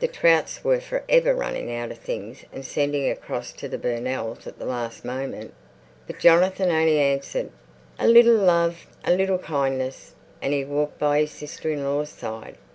[0.00, 4.46] The Trouts were for ever running out of things and sending across to the Burnells'
[4.46, 5.54] at the last moment.
[6.06, 7.48] But Jonathan only answered,
[7.98, 10.12] "A little love, a little kindness;"
[10.42, 12.58] and he walked by his sister in law's side.